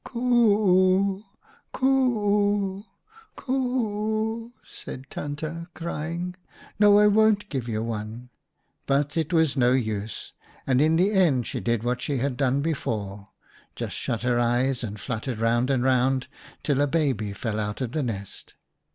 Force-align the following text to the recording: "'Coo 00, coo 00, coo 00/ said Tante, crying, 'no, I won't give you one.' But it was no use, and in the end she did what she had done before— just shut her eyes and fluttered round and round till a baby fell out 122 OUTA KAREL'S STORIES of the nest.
"'Coo 0.03 1.19
00, 1.21 1.25
coo 1.73 2.79
00, 2.79 2.85
coo 3.35 4.49
00/ 4.49 4.51
said 4.65 5.05
Tante, 5.11 5.67
crying, 5.75 6.35
'no, 6.79 6.97
I 6.97 7.05
won't 7.05 7.49
give 7.49 7.67
you 7.69 7.83
one.' 7.83 8.31
But 8.87 9.15
it 9.15 9.31
was 9.31 9.55
no 9.55 9.73
use, 9.73 10.33
and 10.65 10.81
in 10.81 10.95
the 10.95 11.11
end 11.11 11.45
she 11.45 11.59
did 11.59 11.83
what 11.83 12.01
she 12.01 12.17
had 12.17 12.35
done 12.35 12.61
before— 12.63 13.29
just 13.75 13.95
shut 13.95 14.23
her 14.23 14.39
eyes 14.39 14.83
and 14.83 14.99
fluttered 14.99 15.37
round 15.37 15.69
and 15.69 15.83
round 15.83 16.25
till 16.63 16.81
a 16.81 16.87
baby 16.87 17.31
fell 17.31 17.59
out 17.59 17.79
122 17.79 17.85
OUTA 17.85 17.91
KAREL'S 17.93 18.27
STORIES 18.27 18.41
of 18.49 18.53
the 18.53 18.53
nest. 18.55 18.55